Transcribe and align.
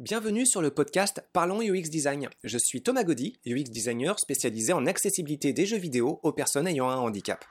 Bienvenue 0.00 0.46
sur 0.46 0.62
le 0.62 0.70
podcast 0.70 1.22
Parlons 1.34 1.60
UX 1.60 1.90
Design. 1.90 2.30
Je 2.42 2.56
suis 2.56 2.80
Thomas 2.80 3.04
Gaudy, 3.04 3.38
UX 3.44 3.64
designer 3.64 4.18
spécialisé 4.18 4.72
en 4.72 4.86
accessibilité 4.86 5.52
des 5.52 5.66
jeux 5.66 5.76
vidéo 5.76 6.20
aux 6.22 6.32
personnes 6.32 6.66
ayant 6.66 6.88
un 6.88 6.96
handicap. 6.96 7.44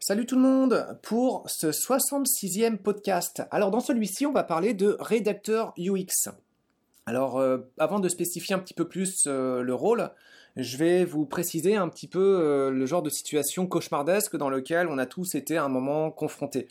Salut 0.00 0.26
tout 0.26 0.36
le 0.36 0.42
monde 0.42 0.98
pour 1.02 1.48
ce 1.48 1.68
66e 1.68 2.76
podcast. 2.76 3.44
Alors 3.50 3.70
dans 3.70 3.80
celui-ci, 3.80 4.26
on 4.26 4.32
va 4.34 4.44
parler 4.44 4.74
de 4.74 4.98
rédacteur 5.00 5.72
UX. 5.78 6.28
Alors 7.06 7.38
euh, 7.38 7.72
avant 7.78 8.00
de 8.00 8.10
spécifier 8.10 8.54
un 8.54 8.58
petit 8.58 8.74
peu 8.74 8.86
plus 8.86 9.24
euh, 9.28 9.62
le 9.62 9.72
rôle, 9.72 10.10
je 10.56 10.76
vais 10.76 11.04
vous 11.04 11.26
préciser 11.26 11.76
un 11.76 11.88
petit 11.88 12.08
peu 12.08 12.40
euh, 12.40 12.70
le 12.70 12.86
genre 12.86 13.02
de 13.02 13.10
situation 13.10 13.66
cauchemardesque 13.66 14.36
dans 14.36 14.48
lequel 14.48 14.88
on 14.88 14.98
a 14.98 15.06
tous 15.06 15.34
été 15.34 15.56
à 15.56 15.64
un 15.64 15.68
moment 15.68 16.10
confrontés. 16.10 16.68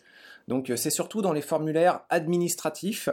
Donc 0.47 0.71
c'est 0.75 0.91
surtout 0.91 1.21
dans 1.21 1.33
les 1.33 1.41
formulaires 1.41 2.01
administratifs, 2.09 3.10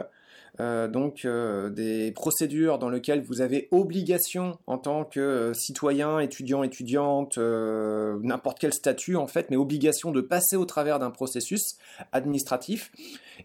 donc 0.59 1.25
des 1.25 2.11
procédures 2.11 2.77
dans 2.77 2.89
lesquelles 2.89 3.23
vous 3.23 3.41
avez 3.41 3.69
obligation 3.71 4.59
en 4.67 4.77
tant 4.77 5.03
que 5.03 5.51
citoyen, 5.55 6.19
étudiant, 6.19 6.61
étudiante, 6.61 7.39
n'importe 7.39 8.59
quel 8.59 8.71
statut 8.71 9.15
en 9.15 9.25
fait, 9.25 9.49
mais 9.49 9.55
obligation 9.55 10.11
de 10.11 10.21
passer 10.21 10.55
au 10.55 10.65
travers 10.65 10.99
d'un 10.99 11.09
processus 11.09 11.77
administratif. 12.11 12.91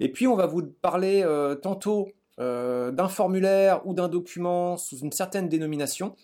Et 0.01 0.13
puis 0.13 0.27
on 0.27 0.37
va 0.37 0.45
vous 0.45 0.67
parler 0.83 1.25
tantôt 1.63 2.11
euh, 2.41 2.93
d'un 2.93 3.09
formulaire 3.09 3.85
ou 3.85 3.95
d'un 3.95 4.07
document 4.07 4.77
sous 4.77 4.99
une 4.99 5.11
certaine 5.11 5.49
dénomination, 5.49 6.15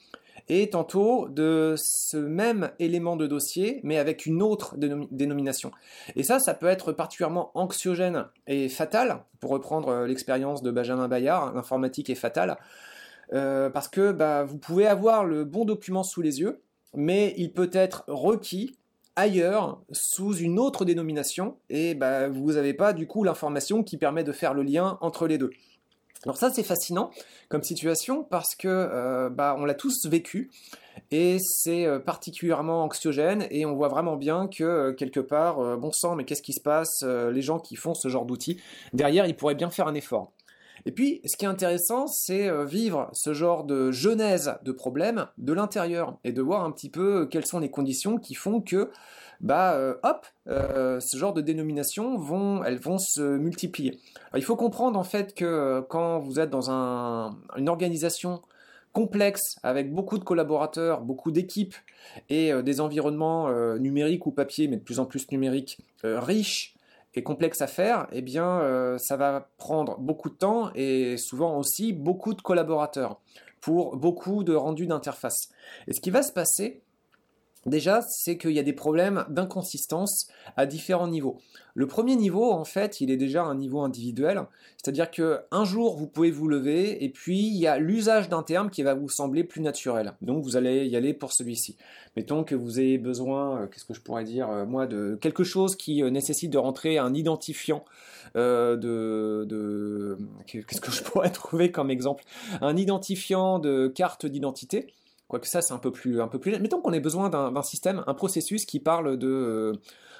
et 0.48 0.70
tantôt 0.70 1.28
de 1.28 1.74
ce 1.76 2.16
même 2.16 2.70
élément 2.78 3.16
de 3.16 3.26
dossier, 3.26 3.80
mais 3.82 3.98
avec 3.98 4.26
une 4.26 4.42
autre 4.42 4.76
dénomination. 4.76 5.70
Et 6.16 6.22
ça, 6.22 6.38
ça 6.38 6.54
peut 6.54 6.66
être 6.66 6.92
particulièrement 6.92 7.50
anxiogène 7.54 8.26
et 8.46 8.68
fatal, 8.68 9.24
pour 9.40 9.50
reprendre 9.50 9.88
euh, 9.88 10.06
l'expérience 10.06 10.62
de 10.62 10.70
Benjamin 10.70 11.08
Bayard, 11.08 11.54
l'informatique 11.54 12.10
est 12.10 12.14
fatale, 12.14 12.58
euh, 13.32 13.70
parce 13.70 13.88
que 13.88 14.12
bah, 14.12 14.44
vous 14.44 14.58
pouvez 14.58 14.86
avoir 14.86 15.24
le 15.24 15.44
bon 15.44 15.64
document 15.64 16.02
sous 16.02 16.20
les 16.20 16.40
yeux, 16.40 16.60
mais 16.94 17.34
il 17.36 17.52
peut 17.52 17.70
être 17.72 18.04
requis 18.06 18.76
ailleurs 19.16 19.80
sous 19.92 20.36
une 20.36 20.58
autre 20.58 20.84
dénomination, 20.84 21.56
et 21.70 21.94
bah, 21.94 22.28
vous 22.28 22.52
n'avez 22.52 22.74
pas 22.74 22.92
du 22.92 23.06
coup 23.06 23.24
l'information 23.24 23.82
qui 23.82 23.96
permet 23.96 24.24
de 24.24 24.32
faire 24.32 24.54
le 24.54 24.62
lien 24.62 24.98
entre 25.00 25.26
les 25.26 25.38
deux. 25.38 25.50
Alors 26.24 26.36
ça 26.36 26.50
c'est 26.50 26.62
fascinant 26.62 27.10
comme 27.48 27.62
situation 27.62 28.24
parce 28.24 28.54
que 28.54 28.68
euh, 28.68 29.28
bah, 29.28 29.56
on 29.58 29.64
l'a 29.64 29.74
tous 29.74 30.06
vécu 30.06 30.50
et 31.10 31.38
c'est 31.40 31.84
euh, 31.86 31.98
particulièrement 31.98 32.82
anxiogène 32.82 33.46
et 33.50 33.66
on 33.66 33.74
voit 33.74 33.88
vraiment 33.88 34.16
bien 34.16 34.48
que 34.48 34.64
euh, 34.64 34.92
quelque 34.92 35.20
part, 35.20 35.76
bon 35.76 35.92
sang, 35.92 36.14
mais 36.14 36.24
qu'est-ce 36.24 36.42
qui 36.42 36.54
se 36.54 36.62
passe 36.62 37.02
Les 37.02 37.42
gens 37.42 37.58
qui 37.58 37.76
font 37.76 37.94
ce 37.94 38.08
genre 38.08 38.24
d'outils, 38.24 38.60
derrière, 38.92 39.26
ils 39.26 39.36
pourraient 39.36 39.54
bien 39.54 39.70
faire 39.70 39.86
un 39.86 39.94
effort. 39.94 40.32
Et 40.86 40.92
puis, 40.92 41.20
ce 41.24 41.36
qui 41.36 41.44
est 41.44 41.48
intéressant, 41.48 42.06
c'est 42.06 42.50
vivre 42.66 43.08
ce 43.12 43.32
genre 43.32 43.64
de 43.64 43.90
genèse 43.90 44.54
de 44.62 44.72
problèmes 44.72 45.26
de 45.38 45.52
l'intérieur 45.52 46.18
et 46.24 46.32
de 46.32 46.42
voir 46.42 46.64
un 46.64 46.70
petit 46.72 46.90
peu 46.90 47.26
quelles 47.26 47.46
sont 47.46 47.58
les 47.58 47.70
conditions 47.70 48.18
qui 48.18 48.34
font 48.34 48.60
que 48.60 48.90
bah 49.40 49.74
euh, 49.74 49.94
hop, 50.02 50.26
euh, 50.48 51.00
ce 51.00 51.16
genre 51.16 51.32
de 51.32 51.40
dénominations 51.40 52.16
vont, 52.16 52.64
elles 52.64 52.78
vont 52.78 52.98
se 52.98 53.36
multiplier. 53.36 53.98
il 54.34 54.42
faut 54.42 54.56
comprendre 54.56 54.98
en 54.98 55.04
fait 55.04 55.34
que 55.34 55.44
euh, 55.44 55.82
quand 55.82 56.18
vous 56.18 56.40
êtes 56.40 56.50
dans 56.50 56.70
une 56.70 57.68
organisation 57.68 58.42
complexe 58.92 59.56
avec 59.62 59.92
beaucoup 59.92 60.18
de 60.18 60.24
collaborateurs, 60.24 61.00
beaucoup 61.00 61.30
d'équipes 61.30 61.74
et 62.30 62.52
des 62.62 62.80
environnements 62.80 63.52
numériques 63.76 64.24
ou 64.26 64.30
papier, 64.30 64.68
mais 64.68 64.76
de 64.76 64.82
plus 64.82 65.00
en 65.00 65.04
plus 65.04 65.28
numériques, 65.32 65.78
riches 66.04 66.73
et 67.14 67.22
complexes 67.22 67.62
à 67.62 67.66
faire, 67.66 68.06
eh 68.12 68.22
bien, 68.22 68.96
ça 68.98 69.16
va 69.16 69.48
prendre 69.56 69.98
beaucoup 69.98 70.30
de 70.30 70.34
temps 70.34 70.70
et 70.74 71.16
souvent 71.16 71.58
aussi 71.58 71.92
beaucoup 71.92 72.34
de 72.34 72.42
collaborateurs 72.42 73.20
pour 73.60 73.96
beaucoup 73.96 74.44
de 74.44 74.54
rendus 74.54 74.86
d'interface. 74.86 75.48
Et 75.86 75.92
ce 75.92 76.00
qui 76.00 76.10
va 76.10 76.22
se 76.22 76.32
passer, 76.32 76.82
Déjà, 77.66 78.02
c'est 78.02 78.36
qu'il 78.36 78.52
y 78.52 78.58
a 78.58 78.62
des 78.62 78.72
problèmes 78.72 79.24
d'inconsistance 79.28 80.28
à 80.56 80.66
différents 80.66 81.08
niveaux. 81.08 81.38
Le 81.76 81.86
premier 81.86 82.14
niveau, 82.14 82.52
en 82.52 82.64
fait, 82.64 83.00
il 83.00 83.10
est 83.10 83.16
déjà 83.16 83.42
un 83.42 83.56
niveau 83.56 83.80
individuel, 83.80 84.42
c'est-à-dire 84.76 85.10
que 85.10 85.40
un 85.50 85.64
jour 85.64 85.96
vous 85.96 86.06
pouvez 86.06 86.30
vous 86.30 86.46
lever 86.46 87.02
et 87.02 87.08
puis 87.08 87.40
il 87.48 87.56
y 87.56 87.66
a 87.66 87.78
l'usage 87.78 88.28
d'un 88.28 88.44
terme 88.44 88.70
qui 88.70 88.82
va 88.82 88.94
vous 88.94 89.08
sembler 89.08 89.42
plus 89.42 89.60
naturel. 89.60 90.12
Donc 90.22 90.44
vous 90.44 90.56
allez 90.56 90.86
y 90.86 90.94
aller 90.94 91.14
pour 91.14 91.32
celui-ci. 91.32 91.76
Mettons 92.16 92.44
que 92.44 92.54
vous 92.54 92.78
ayez 92.78 92.98
besoin, 92.98 93.62
euh, 93.62 93.66
qu'est-ce 93.66 93.84
que 93.84 93.94
je 93.94 94.00
pourrais 94.00 94.22
dire, 94.22 94.48
euh, 94.50 94.64
moi, 94.66 94.86
de 94.86 95.18
quelque 95.20 95.42
chose 95.42 95.74
qui 95.74 96.02
euh, 96.02 96.10
nécessite 96.10 96.52
de 96.52 96.58
rentrer 96.58 96.98
un 96.98 97.12
identifiant 97.14 97.84
de, 98.36 99.44
de 99.46 100.18
qu'est-ce 100.46 100.80
que 100.80 100.90
je 100.90 101.02
pourrais 101.04 101.30
trouver 101.32 101.70
comme 101.70 101.90
exemple, 101.90 102.24
un 102.62 102.76
identifiant 102.76 103.60
de 103.60 103.86
carte 103.86 104.26
d'identité. 104.26 104.88
Quoique 105.28 105.46
ça, 105.46 105.62
c'est 105.62 105.72
un 105.72 105.78
peu 105.78 105.90
plus, 105.90 106.20
un 106.20 106.28
peu 106.28 106.38
plus. 106.38 106.58
Mettons 106.58 106.80
qu'on 106.80 106.92
ait 106.92 107.00
besoin 107.00 107.30
d'un 107.30 107.62
système, 107.62 108.04
un 108.06 108.14
processus 108.14 108.66
qui 108.66 108.78
parle 108.78 109.16
de, 109.16 109.26
euh, 109.26 109.72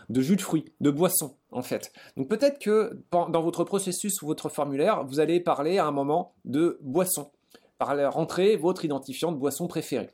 de 0.09 0.21
jus 0.21 0.37
de 0.37 0.41
fruits, 0.41 0.65
de 0.81 0.91
boissons, 0.91 1.37
en 1.53 1.63
fait. 1.63 1.93
Donc 2.17 2.29
peut-être 2.29 2.59
que 2.59 3.03
dans 3.11 3.43
votre 3.43 3.65
processus 3.65 4.23
ou 4.23 4.27
votre 4.27 4.49
formulaire, 4.49 5.05
vous 5.05 5.21
allez 5.21 5.41
parler 5.41 5.79
à 5.79 5.87
un 5.87 5.93
moment 5.93 6.35
de 6.45 6.79
boisson. 6.81 7.31
Par 7.79 7.97
rentrer 8.13 8.57
votre 8.57 8.85
identifiant 8.85 9.33
de 9.33 9.37
boisson 9.37 9.67
préféré. 9.67 10.09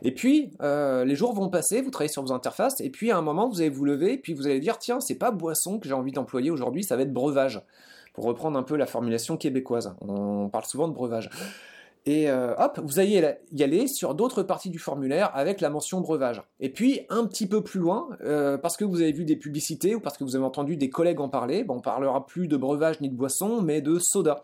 Et 0.00 0.12
puis, 0.12 0.52
euh, 0.62 1.04
les 1.04 1.14
jours 1.14 1.34
vont 1.34 1.48
passer, 1.48 1.82
vous 1.82 1.90
travaillez 1.90 2.12
sur 2.12 2.22
vos 2.22 2.32
interfaces, 2.32 2.80
et 2.80 2.90
puis 2.90 3.10
à 3.10 3.18
un 3.18 3.22
moment, 3.22 3.48
vous 3.48 3.60
allez 3.60 3.70
vous 3.70 3.84
lever, 3.84 4.14
et 4.14 4.18
puis 4.18 4.34
vous 4.34 4.46
allez 4.46 4.60
dire, 4.60 4.78
tiens, 4.78 5.00
c'est 5.00 5.16
pas 5.16 5.30
boisson 5.30 5.78
que 5.78 5.86
j'ai 5.86 5.94
envie 5.94 6.12
d'employer 6.12 6.50
aujourd'hui, 6.50 6.82
ça 6.82 6.96
va 6.96 7.02
être 7.02 7.12
breuvage. 7.12 7.60
Pour 8.14 8.24
reprendre 8.24 8.58
un 8.58 8.62
peu 8.62 8.76
la 8.76 8.84
formulation 8.84 9.38
québécoise. 9.38 9.94
On 10.02 10.50
parle 10.50 10.66
souvent 10.66 10.86
de 10.86 10.92
breuvage. 10.92 11.30
Et 12.04 12.28
euh, 12.28 12.54
hop, 12.56 12.80
vous 12.82 12.98
allez 12.98 13.36
y 13.52 13.62
aller 13.62 13.86
sur 13.86 14.14
d'autres 14.14 14.42
parties 14.42 14.70
du 14.70 14.78
formulaire 14.78 15.30
avec 15.34 15.60
la 15.60 15.70
mention 15.70 16.00
breuvage. 16.00 16.42
Et 16.58 16.68
puis 16.68 17.02
un 17.10 17.26
petit 17.26 17.46
peu 17.46 17.62
plus 17.62 17.78
loin, 17.78 18.08
euh, 18.24 18.58
parce 18.58 18.76
que 18.76 18.84
vous 18.84 19.00
avez 19.00 19.12
vu 19.12 19.24
des 19.24 19.36
publicités 19.36 19.94
ou 19.94 20.00
parce 20.00 20.18
que 20.18 20.24
vous 20.24 20.34
avez 20.34 20.44
entendu 20.44 20.76
des 20.76 20.90
collègues 20.90 21.20
en 21.20 21.28
parler, 21.28 21.62
bon, 21.62 21.76
on 21.76 21.80
parlera 21.80 22.26
plus 22.26 22.48
de 22.48 22.56
breuvage 22.56 23.00
ni 23.00 23.08
de 23.08 23.14
boisson, 23.14 23.62
mais 23.62 23.80
de 23.80 23.98
soda, 24.00 24.42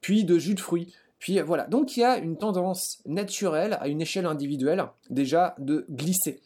puis 0.00 0.24
de 0.24 0.38
jus 0.38 0.54
de 0.54 0.60
fruits. 0.60 0.94
Puis 1.18 1.40
voilà, 1.40 1.66
donc 1.66 1.96
il 1.96 2.00
y 2.00 2.04
a 2.04 2.16
une 2.18 2.36
tendance 2.36 3.02
naturelle 3.06 3.76
à 3.80 3.88
une 3.88 4.00
échelle 4.00 4.26
individuelle 4.26 4.84
déjà 5.10 5.54
de 5.58 5.86
glisser. 5.90 6.40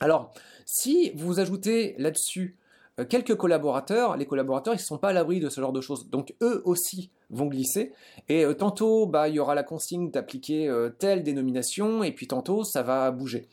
Alors, 0.00 0.32
si 0.64 1.12
vous 1.14 1.38
ajoutez 1.40 1.94
là-dessus 1.98 2.56
euh, 2.60 2.65
quelques 3.04 3.36
collaborateurs, 3.36 4.16
les 4.16 4.26
collaborateurs, 4.26 4.74
ils 4.74 4.78
ne 4.78 4.82
sont 4.82 4.98
pas 4.98 5.10
à 5.10 5.12
l'abri 5.12 5.40
de 5.40 5.48
ce 5.48 5.60
genre 5.60 5.72
de 5.72 5.80
choses. 5.80 6.08
Donc 6.08 6.34
eux 6.42 6.62
aussi 6.64 7.10
vont 7.30 7.46
glisser. 7.46 7.92
Et 8.28 8.44
euh, 8.44 8.54
tantôt, 8.54 9.06
bah, 9.06 9.28
il 9.28 9.34
y 9.34 9.38
aura 9.38 9.54
la 9.54 9.62
consigne 9.62 10.10
d'appliquer 10.10 10.68
euh, 10.68 10.90
telle 10.90 11.22
dénomination, 11.22 12.02
et 12.02 12.12
puis 12.12 12.26
tantôt, 12.26 12.64
ça 12.64 12.82
va 12.82 13.10
bouger. 13.10 13.48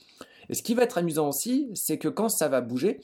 Et 0.50 0.54
ce 0.54 0.64
qui 0.64 0.74
va 0.74 0.84
être 0.84 0.98
amusant 0.98 1.30
aussi, 1.30 1.70
c'est 1.74 1.98
que 1.98 2.08
quand 2.08 2.30
ça 2.30 2.48
va 2.48 2.62
bouger, 2.62 3.02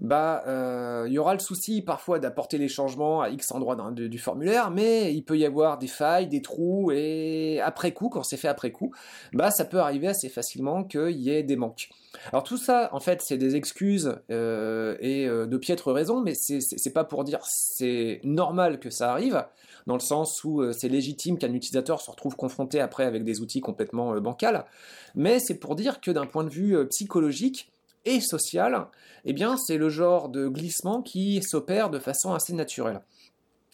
bah, 0.00 0.42
euh, 0.46 1.04
il 1.06 1.12
y 1.12 1.18
aura 1.18 1.34
le 1.34 1.40
souci 1.40 1.82
parfois 1.82 2.18
d'apporter 2.18 2.58
les 2.58 2.68
changements 2.68 3.20
à 3.20 3.30
X 3.30 3.52
endroits 3.52 3.76
du 3.90 4.18
formulaire, 4.18 4.70
mais 4.70 5.14
il 5.14 5.22
peut 5.22 5.38
y 5.38 5.44
avoir 5.44 5.78
des 5.78 5.86
failles, 5.86 6.26
des 6.26 6.42
trous, 6.42 6.90
et 6.92 7.60
après 7.60 7.92
coup, 7.92 8.08
quand 8.08 8.22
c'est 8.22 8.36
fait 8.36 8.48
après 8.48 8.72
coup, 8.72 8.92
bah, 9.32 9.50
ça 9.50 9.64
peut 9.64 9.78
arriver 9.78 10.08
assez 10.08 10.28
facilement 10.28 10.84
qu'il 10.84 11.10
y 11.10 11.30
ait 11.30 11.42
des 11.42 11.56
manques. 11.56 11.90
Alors 12.32 12.42
tout 12.42 12.58
ça, 12.58 12.90
en 12.92 13.00
fait, 13.00 13.22
c'est 13.22 13.38
des 13.38 13.56
excuses 13.56 14.16
euh, 14.30 14.96
et 15.00 15.26
euh, 15.26 15.46
de 15.46 15.56
piètre 15.56 15.92
raison, 15.92 16.20
mais 16.20 16.34
c'est 16.34 16.92
pas 16.92 17.04
pour 17.04 17.24
dire 17.24 17.40
c'est 17.44 18.20
normal 18.24 18.80
que 18.80 18.90
ça 18.90 19.12
arrive, 19.12 19.44
dans 19.86 19.94
le 19.94 20.00
sens 20.00 20.44
où 20.44 20.72
c'est 20.72 20.88
légitime 20.88 21.38
qu'un 21.38 21.52
utilisateur 21.52 22.00
se 22.00 22.10
retrouve 22.10 22.36
confronté 22.36 22.80
après 22.80 23.04
avec 23.04 23.24
des 23.24 23.40
outils 23.40 23.60
complètement 23.60 24.20
bancals, 24.20 24.64
mais 25.14 25.38
c'est 25.38 25.58
pour 25.58 25.74
dire 25.74 26.00
que 26.00 26.10
d'un 26.10 26.26
point 26.26 26.44
de 26.44 26.50
vue 26.50 26.86
psychologique, 26.88 27.71
et 28.04 28.20
social, 28.20 28.86
eh 29.24 29.32
bien 29.32 29.56
c'est 29.56 29.78
le 29.78 29.88
genre 29.88 30.28
de 30.28 30.48
glissement 30.48 31.02
qui 31.02 31.42
s'opère 31.42 31.90
de 31.90 31.98
façon 31.98 32.32
assez 32.32 32.52
naturelle. 32.52 33.00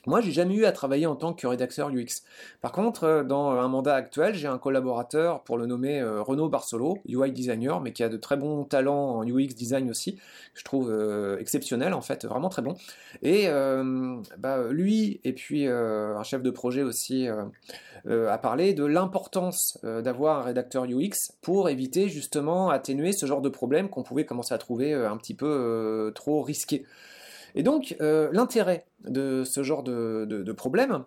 Moi, 0.08 0.22
j'ai 0.22 0.32
jamais 0.32 0.54
eu 0.54 0.64
à 0.64 0.72
travailler 0.72 1.04
en 1.04 1.16
tant 1.16 1.34
que 1.34 1.46
rédacteur 1.46 1.90
UX. 1.90 2.22
Par 2.62 2.72
contre, 2.72 3.04
euh, 3.04 3.24
dans 3.24 3.50
un 3.50 3.68
mandat 3.68 3.94
actuel, 3.94 4.34
j'ai 4.34 4.48
un 4.48 4.56
collaborateur 4.56 5.44
pour 5.44 5.58
le 5.58 5.66
nommer 5.66 6.00
euh, 6.00 6.22
Renaud 6.22 6.48
Barcelo, 6.48 6.96
UI 7.06 7.30
designer, 7.30 7.82
mais 7.82 7.92
qui 7.92 8.02
a 8.02 8.08
de 8.08 8.16
très 8.16 8.38
bons 8.38 8.64
talents 8.64 9.16
en 9.16 9.28
UX 9.28 9.48
design 9.48 9.90
aussi, 9.90 10.16
que 10.16 10.60
je 10.60 10.64
trouve 10.64 10.90
euh, 10.90 11.36
exceptionnel 11.38 11.92
en 11.92 12.00
fait, 12.00 12.24
vraiment 12.24 12.48
très 12.48 12.62
bon. 12.62 12.74
Et 13.20 13.48
bah, 14.38 14.68
lui 14.70 15.20
et 15.24 15.32
puis 15.32 15.66
un 15.66 16.22
chef 16.22 16.42
de 16.42 16.50
projet 16.50 16.82
aussi 16.82 17.26
a 18.06 18.38
parlé 18.38 18.74
de 18.74 18.84
l'importance 18.84 19.78
d'avoir 19.82 20.40
un 20.40 20.42
rédacteur 20.42 20.84
UX 20.84 21.32
pour 21.42 21.68
éviter 21.68 22.08
justement 22.08 22.70
atténuer 22.70 23.12
ce 23.12 23.26
genre 23.26 23.42
de 23.42 23.48
problème 23.48 23.88
qu'on 23.88 24.02
pouvait 24.02 24.24
commencer 24.24 24.54
à 24.54 24.58
trouver 24.58 24.94
un 24.94 25.16
petit 25.16 25.34
peu 25.34 26.12
trop 26.14 26.42
risqué. 26.42 26.84
Et 27.58 27.64
donc, 27.64 27.96
euh, 28.00 28.30
l'intérêt 28.32 28.86
de 29.02 29.42
ce 29.44 29.64
genre 29.64 29.82
de, 29.82 30.52
problème, 30.52 31.04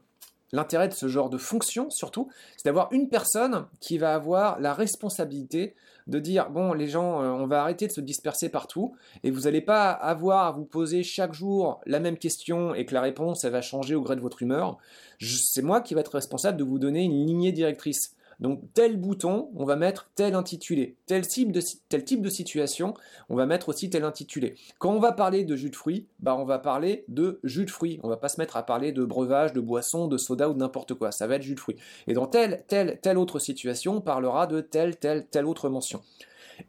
l'intérêt 0.51 0.89
de 0.89 0.93
ce 0.93 1.07
genre 1.07 1.29
de 1.29 1.37
fonction, 1.37 1.89
surtout, 1.89 2.29
c'est 2.57 2.65
d'avoir 2.65 2.91
une 2.91 3.07
personne 3.07 3.67
qui 3.79 3.97
va 3.97 4.13
avoir 4.13 4.59
la 4.59 4.73
responsabilité 4.73 5.75
de 6.07 6.19
dire 6.19 6.49
bon 6.49 6.73
les 6.73 6.87
gens 6.87 7.21
euh, 7.21 7.29
on 7.29 7.45
va 7.45 7.61
arrêter 7.61 7.85
de 7.85 7.91
se 7.91 8.01
disperser 8.01 8.49
partout 8.49 8.95
et 9.23 9.29
vous 9.29 9.41
n'allez 9.41 9.61
pas 9.61 9.91
avoir 9.91 10.47
à 10.47 10.51
vous 10.51 10.65
poser 10.65 11.03
chaque 11.03 11.31
jour 11.31 11.79
la 11.85 11.99
même 11.99 12.17
question 12.17 12.73
et 12.73 12.85
que 12.85 12.95
la 12.95 13.01
réponse 13.01 13.43
elle 13.43 13.51
va 13.51 13.61
changer 13.61 13.93
au 13.93 14.01
gré 14.01 14.15
de 14.15 14.21
votre 14.21 14.41
humeur. 14.41 14.79
C'est 15.21 15.61
moi 15.61 15.79
qui 15.79 15.93
vais 15.93 16.01
être 16.01 16.15
responsable 16.15 16.57
de 16.57 16.63
vous 16.63 16.79
donner 16.79 17.03
une 17.03 17.25
lignée 17.25 17.51
directrice 17.51 18.15
donc 18.41 18.61
tel 18.73 18.97
bouton, 18.97 19.49
on 19.55 19.65
va 19.65 19.75
mettre 19.75 20.09
tel 20.15 20.33
intitulé. 20.33 20.97
Tel 21.05 21.27
type, 21.27 21.51
de, 21.51 22.29
situation, 22.29 22.95
on 23.29 23.35
va 23.35 23.45
mettre 23.45 23.69
aussi 23.69 23.89
tel 23.89 24.03
intitulé. 24.03 24.55
Quand 24.79 24.91
on 24.91 24.99
va 24.99 25.11
parler 25.11 25.43
de 25.43 25.55
jus 25.55 25.69
de 25.69 25.75
fruits, 25.75 26.07
bah 26.19 26.35
on 26.35 26.43
va 26.43 26.57
parler 26.57 27.05
de 27.07 27.39
jus 27.43 27.65
de 27.65 27.71
fruits. 27.71 27.99
On 28.03 28.09
va 28.09 28.17
pas 28.17 28.29
se 28.29 28.41
mettre 28.41 28.57
à 28.57 28.63
parler 28.63 28.91
de 28.91 29.05
breuvage, 29.05 29.53
de 29.53 29.61
boisson, 29.61 30.07
de 30.07 30.17
soda 30.17 30.49
ou 30.49 30.53
de 30.53 30.59
n'importe 30.59 30.95
quoi. 30.95 31.11
Ça 31.11 31.27
va 31.27 31.35
être 31.35 31.43
jus 31.43 31.55
de 31.55 31.59
fruits. 31.59 31.77
Et 32.07 32.13
dans 32.13 32.25
telle, 32.25 32.63
telle, 32.67 32.99
telle 32.99 33.19
autre 33.19 33.37
situation, 33.37 33.97
on 33.97 34.01
parlera 34.01 34.47
de 34.47 34.59
telle, 34.59 34.97
telle, 34.97 35.27
telle 35.27 35.45
autre 35.45 35.69
mention. 35.69 36.01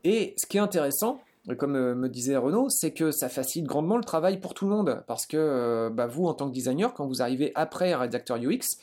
Et 0.04 0.34
ce 0.36 0.46
qui 0.46 0.58
est 0.58 0.60
intéressant, 0.60 1.20
comme 1.58 1.74
euh, 1.74 1.94
me 1.94 2.08
disait 2.08 2.36
Renaud, 2.36 2.68
c'est 2.68 2.92
que 2.92 3.10
ça 3.10 3.28
facilite 3.28 3.66
grandement 3.66 3.96
le 3.96 4.04
travail 4.04 4.38
pour 4.38 4.54
tout 4.54 4.64
le 4.64 4.70
monde. 4.70 5.02
Parce 5.06 5.26
que 5.26 5.36
euh, 5.36 5.90
bah, 5.90 6.06
vous, 6.06 6.26
en 6.26 6.34
tant 6.34 6.48
que 6.48 6.54
designer, 6.54 6.94
quand 6.94 7.06
vous 7.06 7.20
arrivez 7.20 7.50
après 7.54 7.92
un 7.92 7.98
rédacteur 7.98 8.36
UX, 8.36 8.78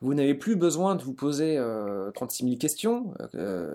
vous 0.00 0.14
n'avez 0.14 0.34
plus 0.34 0.54
besoin 0.54 0.94
de 0.94 1.02
vous 1.02 1.14
poser 1.14 1.60
36 2.14 2.44
euh, 2.44 2.46
000 2.46 2.58
questions. 2.58 3.14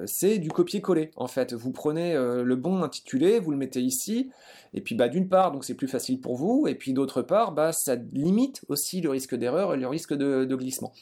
c'est 0.06 0.38
du 0.38 0.50
copier-coller, 0.50 1.12
en 1.16 1.28
fait. 1.28 1.54
Vous 1.54 1.72
prenez 1.72 2.14
le 2.14 2.56
bon 2.56 2.84
intitulé, 2.84 3.40
vous 3.40 3.52
le 3.52 3.58
mettez 3.58 3.82
ici. 3.82 4.30
Et 4.74 4.82
puis, 4.82 4.96
bah, 4.96 5.10
d'une 5.10 5.28
part, 5.28 5.52
donc 5.52 5.66
c'est 5.66 5.76
plus 5.76 5.88
facile 5.88 6.22
pour 6.22 6.36
vous. 6.36 6.68
Et 6.68 6.76
puis, 6.76 6.94
d'autre 6.94 7.22
part, 7.22 7.52
bah, 7.52 7.74
ça 7.74 7.96
limite 8.14 8.62
aussi 8.70 9.02
le 9.02 9.10
risque 9.10 9.36
d'erreur 9.36 9.74
et 9.74 9.78
le 9.78 9.88
risque 9.88 10.14
de 10.14 10.56
glissement. 10.56 10.94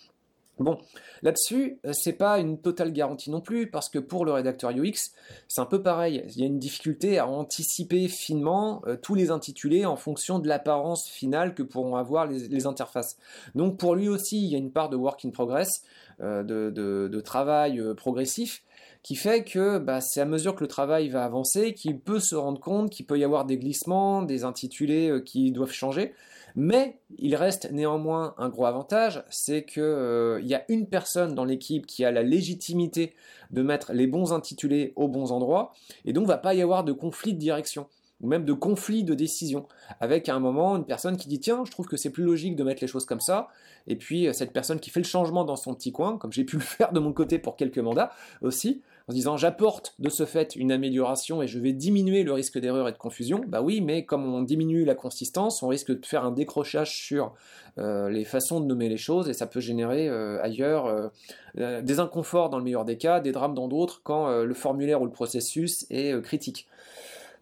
Bon, 0.60 0.80
là-dessus, 1.22 1.80
euh, 1.86 1.92
c'est 1.94 2.14
pas 2.14 2.40
une 2.40 2.60
totale 2.60 2.92
garantie 2.92 3.30
non 3.30 3.42
plus, 3.42 3.70
parce 3.70 3.90
que 3.90 4.00
pour 4.00 4.26
le 4.26 4.32
rédacteur 4.32 4.72
UX, 4.72 5.12
c'est 5.48 5.62
un 5.62 5.66
peu 5.66 5.84
pareil. 5.84 6.24
Il 6.30 6.40
y 6.40 6.44
a 6.44 6.48
une 6.48 6.58
difficulté 6.58 7.20
à 7.20 7.28
anticiper 7.28 8.08
finement 8.08 8.82
euh, 8.88 8.98
tous 8.98 9.14
les 9.14 9.30
intitulés 9.30 9.86
en 9.86 9.96
fonction 9.96 10.40
de 10.40 10.48
l'apparence 10.48 11.08
finale 11.08 11.54
que 11.54 11.62
pourront 11.62 11.96
avoir 11.96 12.26
les, 12.26 12.66
interfaces. 12.66 13.18
Donc 13.54 13.78
pour 13.78 13.94
lui 13.94 14.10
aussi, 14.10 14.44
il 14.44 14.50
y 14.50 14.56
a 14.56 14.58
une 14.58 14.72
part 14.72 14.90
de 14.90 14.96
work 14.96 15.24
in 15.26 15.30
progress, 15.30 15.84
euh, 16.22 16.44
de, 16.44 17.22
travail 17.22 17.82
progressif, 17.96 18.64
qui 19.08 19.16
fait 19.16 19.46
que 19.46 19.78
bah, 19.78 20.02
c'est 20.02 20.20
à 20.20 20.26
mesure 20.26 20.54
que 20.54 20.66
le 20.66 20.68
travail 20.68 21.08
va 21.08 21.24
avancer 21.24 21.74
qu'il 21.74 21.98
peut 21.98 22.20
se 22.20 22.36
rendre 22.36 22.60
compte 22.60 22.90
qu'il 22.90 23.06
peut 23.06 23.18
y 23.18 23.24
avoir 23.24 23.46
des 23.46 23.58
glissements, 23.58 24.22
des 24.22 24.44
intitulés 24.44 25.24
qui 25.26 25.54
doivent 25.54 25.72
changer. 25.72 26.14
Mais 26.56 27.00
il 27.18 27.34
reste 27.38 27.72
néanmoins 27.72 28.36
un 28.38 28.50
gros 28.50 28.66
avantage, 28.66 29.24
c'est 29.30 29.64
qu'il 29.64 29.82
euh, 29.82 30.42
y 30.42 30.56
a 30.56 30.66
une 30.68 30.88
personne 30.88 31.36
dans 31.36 31.46
l'équipe 31.46 31.86
qui 31.86 32.04
a 32.04 32.12
la 32.12 32.22
légitimité 32.22 33.14
de 33.50 33.62
mettre 33.62 33.94
les 33.94 34.08
bons 34.08 34.34
intitulés 34.34 34.92
aux 34.98 35.08
bons 35.08 35.32
endroits, 35.32 35.74
et 36.04 36.12
donc 36.12 36.28
va 36.28 36.38
pas 36.38 36.54
y 36.54 36.62
avoir 36.62 36.84
de 36.84 36.92
conflit 36.92 37.34
de 37.34 37.40
direction 37.40 37.88
ou 38.20 38.28
même 38.28 38.46
de 38.46 38.54
conflit 38.54 39.04
de 39.04 39.14
décision, 39.14 39.68
avec 40.00 40.28
à 40.28 40.36
un 40.36 40.40
moment 40.40 40.76
une 40.76 40.86
personne 40.86 41.18
qui 41.18 41.28
dit 41.28 41.40
tiens, 41.40 41.64
je 41.66 41.72
trouve 41.72 41.86
que 41.86 41.98
c'est 41.98 42.10
plus 42.10 42.24
logique 42.24 42.56
de 42.56 42.64
mettre 42.64 42.82
les 42.82 42.88
choses 42.88 43.06
comme 43.06 43.20
ça, 43.20 43.48
et 43.86 43.96
puis 43.96 44.28
euh, 44.28 44.34
cette 44.34 44.52
personne 44.52 44.80
qui 44.80 44.90
fait 44.90 45.00
le 45.00 45.06
changement 45.06 45.46
dans 45.46 45.56
son 45.56 45.74
petit 45.74 45.92
coin, 45.92 46.18
comme 46.18 46.34
j'ai 46.34 46.44
pu 46.44 46.58
le 46.58 46.62
faire 46.64 46.92
de 46.92 47.00
mon 47.00 47.14
côté 47.14 47.40
pour 47.40 47.56
quelques 47.56 47.78
mandats 47.78 48.12
aussi, 48.42 48.82
en 49.08 49.12
se 49.12 49.16
disant 49.16 49.38
j'apporte 49.38 49.96
de 50.00 50.10
ce 50.10 50.26
fait 50.26 50.56
une 50.56 50.72
amélioration 50.72 51.42
et 51.42 51.48
je 51.48 51.60
vais 51.60 51.74
diminuer 51.74 52.24
le 52.24 52.34
risque 52.34 52.60
d'erreur 52.60 52.88
et 52.88 52.92
de 52.92 52.98
confusion, 52.98 53.42
bah 53.48 53.62
oui, 53.62 53.82
mais 53.82 54.06
comme 54.06 54.26
on 54.26 54.42
diminue 54.42 54.86
la 54.86 54.96
consistance, 54.96 55.64
on 55.64 55.68
risque 55.68 55.92
de 55.92 56.06
faire 56.06 56.26
un 56.26 56.32
décrochage 56.32 56.92
sur 56.92 57.34
euh, 57.78 58.10
les 58.10 58.26
façons 58.26 58.60
de 58.60 58.66
nommer 58.66 58.90
les 58.90 58.98
choses 58.98 59.30
et 59.30 59.34
ça 59.34 59.48
peut 59.48 59.60
générer 59.60 60.10
euh, 60.10 60.42
ailleurs 60.42 61.12
des 61.56 62.00
inconforts 62.00 62.50
dans 62.50 62.58
le 62.58 62.64
meilleur 62.64 62.86
des 62.86 62.98
cas, 62.98 63.20
des 63.20 63.32
drames 63.32 63.54
dans 63.54 63.68
d'autres 63.68 64.02
quand 64.04 64.30
le 64.30 64.54
formulaire 64.54 65.02
ou 65.02 65.06
le 65.06 65.12
processus 65.12 65.86
est 65.90 66.22
critique. 66.22 66.68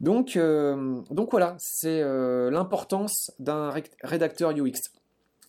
Donc, 0.02 0.36
euh, 0.36 1.02
donc 1.10 1.32
voilà, 1.32 1.56
c'est 1.58 2.02
euh, 2.02 2.52
l'importance 2.52 3.32
d'un 3.40 3.74
rédacteur 4.04 4.52
UX. 4.52 4.92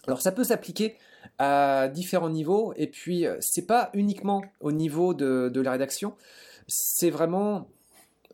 Alors 0.06 0.20
ça 0.20 0.30
peut 0.30 0.44
s'appliquer 0.44 0.96
à 1.38 1.88
différents 1.88 2.30
niveaux, 2.30 2.72
et 2.76 2.86
puis 2.86 3.26
euh, 3.26 3.36
c'est 3.40 3.66
pas 3.66 3.90
uniquement 3.94 4.42
au 4.60 4.72
niveau 4.72 5.14
de, 5.14 5.50
de 5.52 5.60
la 5.60 5.72
rédaction, 5.72 6.14
c'est 6.66 7.10
vraiment 7.10 7.68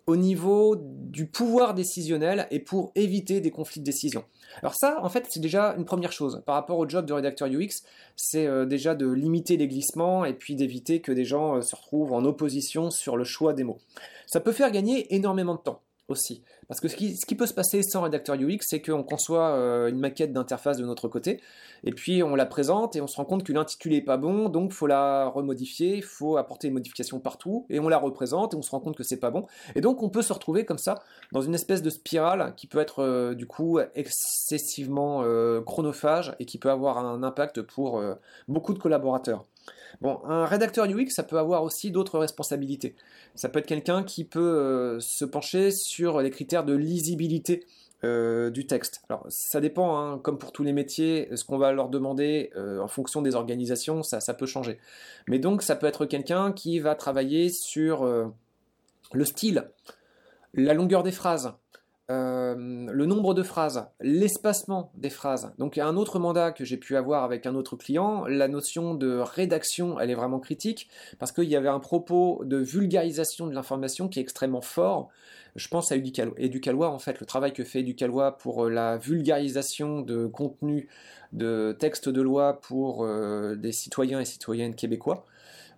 au 0.06 0.16
niveau 0.16 0.76
du 0.76 1.26
pouvoir 1.26 1.74
décisionnel 1.74 2.48
et 2.50 2.58
pour 2.58 2.90
éviter 2.96 3.40
des 3.40 3.52
conflits 3.52 3.80
de 3.80 3.84
décision. 3.84 4.24
Alors 4.60 4.74
ça, 4.74 4.98
en 5.00 5.08
fait, 5.08 5.26
c'est 5.28 5.38
déjà 5.38 5.76
une 5.78 5.84
première 5.84 6.10
chose. 6.10 6.42
Par 6.44 6.56
rapport 6.56 6.78
au 6.78 6.88
job 6.88 7.06
de 7.06 7.12
rédacteur 7.12 7.46
UX, 7.48 7.84
c'est 8.16 8.66
déjà 8.66 8.96
de 8.96 9.08
limiter 9.08 9.56
les 9.56 9.68
glissements 9.68 10.24
et 10.24 10.34
puis 10.34 10.56
d'éviter 10.56 11.00
que 11.00 11.12
des 11.12 11.24
gens 11.24 11.62
se 11.62 11.76
retrouvent 11.76 12.12
en 12.14 12.24
opposition 12.24 12.90
sur 12.90 13.16
le 13.16 13.22
choix 13.22 13.52
des 13.52 13.62
mots. 13.62 13.78
Ça 14.26 14.40
peut 14.40 14.50
faire 14.50 14.72
gagner 14.72 15.14
énormément 15.14 15.54
de 15.54 15.60
temps 15.60 15.82
Parce 16.68 16.80
que 16.80 16.88
ce 16.88 16.96
qui, 16.96 17.34
peut 17.34 17.46
se 17.46 17.54
passer 17.54 17.82
sans 17.82 18.02
rédacteur 18.02 18.36
UX, 18.36 18.58
c'est 18.60 18.80
qu'on 18.80 19.02
conçoit 19.02 19.50
euh, 19.50 19.88
une 19.88 19.98
maquette 19.98 20.32
d'interface 20.32 20.78
de 20.78 20.84
notre 20.84 21.08
côté, 21.08 21.40
et 21.84 21.92
puis 21.92 22.22
on 22.22 22.34
la 22.34 22.46
présente 22.46 22.96
et 22.96 23.00
on 23.00 23.06
se 23.06 23.16
rend 23.16 23.24
compte 23.24 23.44
que 23.44 23.52
l'intitulé 23.52 23.96
n'est 23.96 24.04
pas 24.04 24.16
bon, 24.16 24.48
donc 24.48 24.72
faut 24.72 24.86
la 24.86 25.26
remodifier, 25.26 25.96
il 25.96 26.02
faut 26.02 26.36
apporter 26.36 26.68
une 26.68 26.74
modification 26.74 27.20
partout, 27.20 27.66
et 27.68 27.80
on 27.80 27.88
la 27.88 27.98
représente 27.98 28.54
et 28.54 28.56
on 28.56 28.62
se 28.62 28.70
rend 28.70 28.80
compte 28.80 28.96
que 28.96 29.02
c'est 29.02 29.18
pas 29.18 29.30
bon. 29.30 29.46
Et 29.74 29.80
donc 29.80 30.02
on 30.02 30.08
peut 30.08 30.22
se 30.22 30.32
retrouver 30.32 30.64
comme 30.64 30.78
ça 30.78 31.02
dans 31.32 31.42
une 31.42 31.54
espèce 31.54 31.82
de 31.82 31.90
spirale 31.90 32.54
qui 32.56 32.66
peut 32.66 32.80
être 32.80 33.00
euh, 33.00 33.34
du 33.34 33.46
coup 33.46 33.78
excessivement 33.94 35.22
euh, 35.24 35.60
chronophage 35.60 36.34
et 36.38 36.46
qui 36.46 36.58
peut 36.58 36.70
avoir 36.70 36.98
un 36.98 37.22
impact 37.22 37.62
pour 37.62 38.02
beaucoup 38.48 38.72
de 38.72 38.78
collaborateurs. 38.78 39.44
Bon, 40.00 40.20
un 40.24 40.46
rédacteur 40.46 40.86
UX, 40.86 41.10
ça 41.10 41.22
peut 41.22 41.38
avoir 41.38 41.62
aussi 41.62 41.90
d'autres 41.90 42.18
responsabilités. 42.18 42.96
Ça 43.34 43.48
peut 43.48 43.60
être 43.60 43.66
quelqu'un 43.66 44.02
qui 44.02 44.24
peut 44.24 44.40
euh, 44.40 45.00
se 45.00 45.24
pencher 45.24 45.70
sur 45.70 46.20
les 46.20 46.30
critères 46.30 46.64
de 46.64 46.74
lisibilité 46.74 47.64
euh, 48.04 48.50
du 48.50 48.66
texte. 48.66 49.02
Alors, 49.08 49.24
ça 49.28 49.60
dépend, 49.60 49.96
hein, 49.96 50.18
comme 50.18 50.38
pour 50.38 50.52
tous 50.52 50.64
les 50.64 50.72
métiers, 50.72 51.28
ce 51.36 51.44
qu'on 51.44 51.58
va 51.58 51.72
leur 51.72 51.88
demander 51.88 52.50
euh, 52.56 52.80
en 52.80 52.88
fonction 52.88 53.22
des 53.22 53.36
organisations, 53.36 54.02
ça, 54.02 54.20
ça, 54.20 54.34
peut 54.34 54.46
changer. 54.46 54.78
Mais 55.28 55.38
donc, 55.38 55.62
ça 55.62 55.76
peut 55.76 55.86
être 55.86 56.04
quelqu'un 56.04 56.52
qui 56.52 56.80
va 56.80 56.96
travailler 56.96 57.48
sur 57.48 58.04
le 59.12 59.24
style, 59.24 59.70
la 60.54 60.74
longueur 60.74 61.04
des 61.04 61.12
phrases, 61.12 61.54
euh, 62.10 62.56
le 62.90 63.06
nombre 63.06 63.32
de 63.32 63.44
phrases, 63.44 63.86
l'espacement 64.00 64.90
des 64.96 65.08
phrases. 65.08 65.52
Donc 65.58 65.78
un 65.78 65.96
autre 65.96 66.18
mandat 66.18 66.50
que 66.50 66.64
j'ai 66.64 66.76
pu 66.76 66.96
avoir 66.96 67.22
avec 67.22 67.46
un 67.46 67.54
autre 67.54 67.76
client, 67.76 68.26
la 68.26 68.48
notion 68.48 68.94
de 68.94 69.18
rédaction, 69.18 70.00
elle 70.00 70.10
est 70.10 70.14
vraiment 70.14 70.40
critique 70.40 70.88
parce 71.20 71.30
qu'il 71.30 71.44
y 71.44 71.54
avait 71.54 71.68
un 71.68 71.78
propos 71.78 72.42
de 72.44 72.56
vulgarisation 72.56 73.46
de 73.46 73.54
l'information 73.54 74.08
qui 74.08 74.18
est 74.18 74.22
extrêmement 74.22 74.60
fort. 74.60 75.10
Je 75.54 75.68
pense 75.68 75.92
à 75.92 75.96
Educalois, 75.96 76.90
en 76.90 76.98
fait, 76.98 77.20
le 77.20 77.26
travail 77.26 77.52
que 77.52 77.62
fait 77.62 77.80
Educalois 77.80 78.36
pour 78.36 78.64
euh, 78.66 78.70
la 78.70 78.96
vulgarisation 78.96 80.00
de 80.00 80.26
contenu 80.26 80.88
de 81.32 81.76
textes 81.78 82.08
de 82.08 82.20
loi 82.20 82.60
pour 82.60 83.04
euh, 83.04 83.54
des 83.54 83.72
citoyens 83.72 84.20
et 84.20 84.24
citoyennes 84.24 84.74
québécois. 84.74 85.24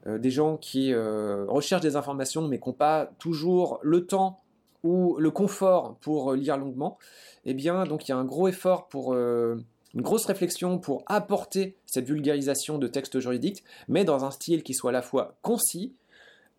des 0.07 0.31
gens 0.31 0.57
qui 0.57 0.95
recherchent 0.95 1.83
des 1.83 1.97
informations 1.97 2.47
mais 2.49 2.59
qui 2.59 2.69
n'ont 2.69 2.75
pas 2.75 3.11
toujours 3.19 3.79
le 3.83 4.07
temps 4.07 4.44
ou 4.85 5.17
le 5.19 5.31
confort 5.33 5.97
pour 6.01 6.33
euh, 6.33 6.37
lire 6.37 6.57
longuement, 6.57 6.99
eh 7.47 7.55
bien, 7.55 7.85
donc 7.85 8.07
il 8.07 8.11
y 8.11 8.13
a 8.13 8.17
un 8.17 8.25
gros 8.25 8.47
effort 8.47 8.87
pour 8.87 9.15
euh, 9.15 9.57
une 9.95 10.03
grosse 10.03 10.27
réflexion 10.27 10.79
pour 10.79 11.03
apporter 11.07 11.77
cette 11.87 12.07
vulgarisation 12.07 12.79
de 12.79 12.87
textes 12.87 13.19
juridiques, 13.19 13.65
mais 13.89 14.05
dans 14.05 14.25
un 14.25 14.31
style 14.31 14.63
qui 14.63 14.75
soit 14.75 14.91
à 14.91 14.93
la 14.93 15.03
fois 15.03 15.37
concis, 15.43 15.95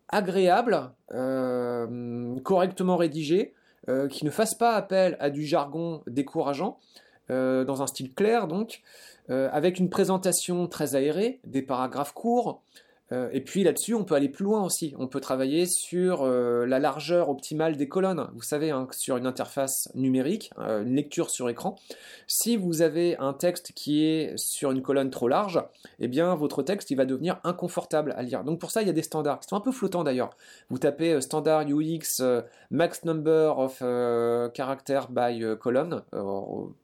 agréable, 0.10 0.92
euh, 1.14 2.36
correctement 2.42 2.98
rédigé, 2.98 3.54
qui 4.10 4.26
ne 4.26 4.32
fasse 4.32 4.56
pas 4.56 4.74
appel 4.74 5.16
à 5.20 5.30
du 5.30 5.46
jargon 5.46 6.02
décourageant, 6.08 6.80
dans 7.30 7.84
un 7.84 7.86
style 7.86 8.16
clair 8.16 8.48
donc, 8.48 8.82
avec 9.30 9.78
une 9.78 9.92
présentation 9.92 10.66
très 10.66 10.96
aérée, 10.96 11.40
des 11.46 11.62
paragraphes 11.62 12.14
courts, 12.14 12.64
euh, 13.12 13.30
et 13.32 13.42
puis 13.42 13.64
là-dessus, 13.64 13.94
on 13.94 14.04
peut 14.04 14.16
aller 14.16 14.30
plus 14.30 14.44
loin 14.44 14.64
aussi. 14.64 14.96
On 14.98 15.08
peut 15.08 15.20
travailler 15.20 15.66
sur 15.66 16.24
euh, 16.24 16.66
la 16.66 16.80
largeur 16.80 17.30
optimale 17.30 17.78
des 17.78 17.88
colonnes. 17.88 18.30
Vous 18.34 18.42
savez, 18.42 18.72
hein, 18.72 18.88
sur 18.92 19.18
une 19.18 19.28
interface 19.28 19.92
numérique, 19.94 20.52
euh, 20.60 20.82
une 20.84 20.96
lecture 20.96 21.30
sur 21.30 21.50
écran, 21.50 21.76
si 22.28 22.58
vous 22.58 22.82
avez 22.82 23.16
un 23.18 23.34
texte 23.34 23.74
qui 23.74 24.06
est 24.06 24.36
sur 24.38 24.72
une 24.72 24.82
colonne 24.82 25.12
trop 25.12 25.28
large, 25.28 25.64
eh 26.00 26.08
bien 26.08 26.34
votre 26.36 26.64
texte 26.64 26.90
il 26.90 26.96
va 26.96 27.06
devenir 27.06 27.40
inconfortable 27.44 28.14
à 28.18 28.24
lire. 28.24 28.44
Donc 28.44 28.60
pour 28.60 28.72
ça, 28.72 28.82
il 28.82 28.88
y 28.88 28.90
a 28.90 28.94
des 28.94 29.04
standards 29.04 29.40
qui 29.40 29.48
sont 29.50 29.56
un 29.56 29.62
peu 29.62 29.72
flottants 29.72 30.04
d'ailleurs. 30.04 30.32
Vous 30.70 30.80
tapez 30.80 31.22
standard 31.22 31.66
UX 31.68 32.24
max 32.72 33.06
number 33.06 33.60
of 33.60 33.80
characters 34.54 35.08
by 35.10 35.44
column 35.60 36.02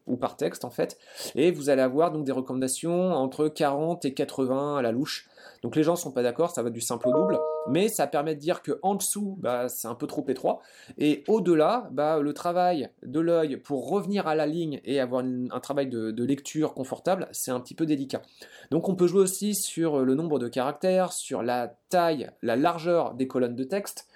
ou 0.08 0.18
par 0.18 0.38
texte 0.38 0.66
en 0.66 0.70
fait, 0.70 0.98
et 1.36 1.52
vous 1.52 1.70
allez 1.70 1.82
avoir 1.82 2.12
donc 2.12 2.26
des 2.26 2.32
recommandations 2.32 3.14
entre 3.14 3.48
40 3.48 4.06
et 4.06 4.14
80 4.14 4.78
à 4.78 4.82
la 4.82 4.92
louche 4.92 5.28
donc 5.62 5.76
les 5.76 5.84
gens 5.84 5.94
ne 5.94 5.98
sont 5.98 6.12
pas 6.12 6.24
d'accord, 6.24 6.52
ça 6.52 6.64
va 6.64 6.70
du 6.70 6.82
simple 6.82 7.08
au 7.08 7.14
double. 7.14 7.40
mais 7.70 7.88
ça 7.88 8.08
permet 8.08 8.36
de 8.36 8.40
dire 8.40 8.62
que 8.62 8.80
en 8.82 8.96
dessous, 8.96 9.38
bah, 9.40 9.70
c'est 9.70 9.88
un 9.88 9.96
peu 9.96 10.08
trop 10.08 10.26
étroit, 10.28 10.62
et 10.98 11.24
au-delà, 11.28 11.90
bah, 11.92 12.20
le 12.20 12.34
travail 12.34 12.90
de 13.04 13.20
l'œil 13.20 13.58
pour 13.58 13.90
revenir 13.90 14.28
à 14.28 14.36
la 14.36 14.46
ligne 14.46 14.82
et 14.86 15.00
avoir 15.00 15.24
un 15.24 15.60
travail 15.60 15.88
de, 15.88 16.24
lecture 16.24 16.74
confortable, 16.74 17.28
c'est 17.32 17.52
un 17.52 17.60
petit 17.60 17.74
peu 17.74 17.86
délicat. 17.86 18.22
Donc 18.70 18.88
on 18.88 18.96
peut 18.96 19.08
jouer 19.08 19.22
aussi 19.22 19.56
sur 19.56 20.06
le 20.06 20.14
nombre 20.14 20.38
de 20.38 20.48
caractères, 20.48 21.14
sur 21.14 21.42
la 21.42 21.76
taille, 21.90 22.30
la 22.42 22.56
largeur 22.56 23.16
des 23.16 23.28
colonnes 23.28 23.56
de 23.56 23.64
texte. 23.64 24.08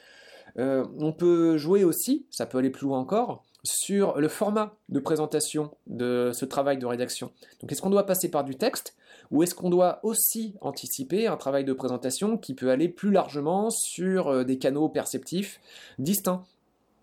Euh, 0.57 0.85
on 0.99 1.11
peut 1.11 1.57
jouer 1.57 1.83
aussi, 1.83 2.27
ça 2.29 2.45
peut 2.45 2.59
aller 2.59 2.69
plus 2.69 2.85
loin 2.85 2.99
encore, 2.99 3.43
sur 3.65 4.17
le 4.17 4.27
format 4.27 4.75
de 4.89 4.99
présentation 4.99 5.71
de 5.87 6.31
ce 6.33 6.45
travail 6.45 6.77
de 6.77 6.85
rédaction. 6.85 7.31
Donc 7.61 7.71
est-ce 7.71 7.81
qu'on 7.81 7.89
doit 7.89 8.05
passer 8.05 8.29
par 8.29 8.43
du 8.43 8.55
texte 8.55 8.95
ou 9.31 9.43
est-ce 9.43 9.55
qu'on 9.55 9.69
doit 9.69 9.99
aussi 10.03 10.55
anticiper 10.61 11.27
un 11.27 11.37
travail 11.37 11.65
de 11.65 11.73
présentation 11.73 12.37
qui 12.37 12.53
peut 12.53 12.69
aller 12.69 12.89
plus 12.89 13.11
largement 13.11 13.69
sur 13.69 14.27
euh, 14.27 14.43
des 14.43 14.57
canaux 14.57 14.87
perceptifs 14.87 15.59
distincts? 15.97 16.43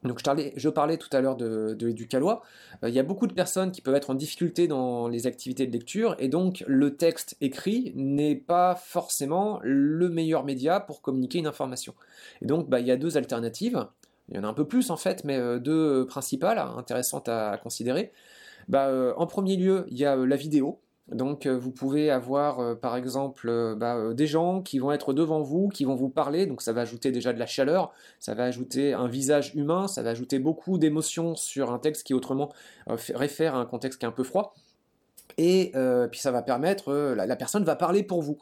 Donc 0.05 0.19
je 0.57 0.69
parlais, 0.69 0.97
tout 0.97 1.09
à 1.13 1.21
l'heure 1.21 1.37
de, 1.37 1.75
du 1.75 2.09
calois. 2.09 2.43
Euh, 2.83 2.89
il 2.89 2.95
y 2.95 2.99
a 2.99 3.05
beaucoup 3.05 3.27
de 3.27 3.33
personnes 3.33 3.71
qui 3.71 3.81
peuvent 3.81 3.95
être 3.95 4.11
en 4.11 4.15
difficulté 4.15 4.67
dans 4.67 5.09
les 5.09 5.27
activités 5.27 5.67
de 5.67 5.73
lecture 5.73 6.17
et 6.19 6.29
donc 6.29 6.65
le 6.67 6.97
texte 6.97 7.37
écrit 7.41 7.93
n'est 7.95 8.35
pas 8.35 8.75
forcément 8.75 9.61
le 9.63 10.09
meilleur 10.09 10.45
média 10.45 10.81
pour 10.81 11.03
communiquer 11.03 11.39
une 11.39 11.47
information. 11.47 11.95
Et 12.41 12.47
donc 12.47 12.69
bah, 12.69 12.81
il 12.81 12.87
y 12.87 12.91
a 12.91 12.97
deux 12.97 13.17
alternatives. 13.17 13.87
Il 14.29 14.37
y 14.37 14.39
en 14.39 14.45
a 14.45 14.47
un 14.47 14.55
peu 14.55 14.67
plus 14.67 14.91
en 14.91 14.97
fait, 14.97 15.25
mais 15.25 15.37
euh, 15.37 15.59
deux 15.59 16.07
principales 16.07 16.59
intéressantes 16.59 17.29
à, 17.29 17.59
considérer. 17.63 18.13
Bah, 18.69 18.91
en 19.17 19.27
premier 19.27 19.57
lieu, 19.57 19.87
il 19.89 19.99
y 19.99 20.05
a 20.05 20.17
la 20.17 20.37
vidéo. 20.37 20.81
Donc 21.09 21.47
euh, 21.47 21.59
vous 21.59 21.73
pouvez 21.73 22.11
avoir 22.11 22.61
euh, 22.61 22.75
par 22.75 22.97
exemple 22.97 23.49
euh, 23.49 23.75
bah, 23.75 24.15
des 24.15 24.27
gens 24.27 24.63
qui 24.63 24.79
vont 24.79 24.93
être 24.93 25.13
devant 25.13 25.43
vous, 25.43 25.69
qui 25.69 25.85
vont 25.85 25.97
vous 25.97 26.09
parler, 26.09 26.47
donc 26.47 26.63
ça 26.63 26.73
va 26.73 26.83
ajouter 26.83 27.11
déjà 27.11 27.33
de 27.33 27.39
la 27.39 27.47
chaleur, 27.47 27.93
ça 28.21 28.35
va 28.35 28.45
ajouter 28.45 28.93
un 28.93 29.09
visage 29.09 29.55
humain, 29.55 29.89
ça 29.89 30.03
va 30.03 30.11
ajouter 30.11 30.39
beaucoup 30.39 30.79
d'émotions 30.79 31.35
sur 31.35 31.73
un 31.73 31.79
texte 31.79 32.07
qui 32.07 32.15
autrement 32.15 32.51
réfère 32.87 33.57
à 33.57 33.59
un 33.59 33.67
contexte 33.67 33.99
qui 33.99 34.07
est 34.07 34.09
un 34.09 34.13
peu 34.13 34.25
froid. 34.25 34.55
Et 35.39 35.73
puis 36.11 36.21
ça 36.21 36.31
va 36.31 36.43
permettre, 36.43 36.93
la, 36.93 37.37
personne 37.37 37.65
va 37.65 37.75
parler 37.75 38.03
pour 38.03 38.21
vous. 38.23 38.39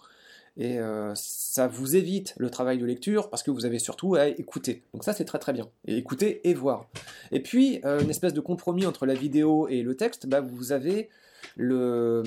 Et 0.63 0.79
ça 1.15 1.69
vous 1.69 1.97
évite 1.97 2.35
le 2.37 2.51
travail 2.51 2.77
de 2.77 2.85
lecture 2.85 3.31
parce 3.31 3.43
que 3.43 3.51
vous 3.51 3.65
avez 3.65 3.79
surtout 3.79 4.15
à 4.17 4.27
écouter. 4.29 4.83
Donc 4.93 5.05
ça 5.05 5.15
c'est 5.15 5.25
très 5.25 5.39
très 5.39 5.55
bien. 5.55 5.67
Écouter 5.87 6.47
et 6.49 6.53
voir. 6.53 6.87
Et 7.33 7.41
puis 7.41 7.81
une 7.83 8.11
espèce 8.11 8.35
de 8.35 8.41
compromis 8.41 8.85
entre 8.85 9.07
la 9.07 9.15
vidéo 9.15 9.69
et 9.69 9.83
le 9.83 9.97
texte, 9.97 10.27
bah, 10.27 10.43
vous 10.43 10.73
avez 10.73 11.09
le, 11.57 12.23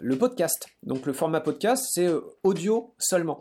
le 0.00 0.18
podcast. 0.18 0.66
Donc 0.82 1.06
le 1.06 1.12
format 1.12 1.40
podcast, 1.40 1.86
c'est 1.90 2.06
euh, 2.06 2.20
audio 2.42 2.94
seulement. 2.98 3.40